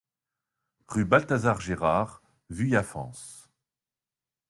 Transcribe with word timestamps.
Rue 0.87 1.05
Balthazar 1.05 1.59
Gérard, 1.61 2.23
Vuillafans 2.49 3.11